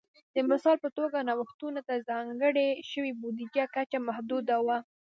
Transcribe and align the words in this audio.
د 0.33 0.35
مثال 0.51 0.77
په 0.83 0.89
توګه 0.97 1.17
نوښتونو 1.27 1.79
ته 1.87 2.05
ځانګړې 2.09 2.67
شوې 2.91 3.11
بودیجې 3.21 3.65
کچه 3.75 3.97
محدوده 4.07 4.57
وه 4.65 4.77